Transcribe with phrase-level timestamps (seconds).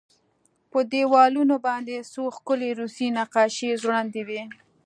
[0.71, 4.43] په دېوالونو باندې څو ښکلې روسي نقاشۍ ځوړندې وې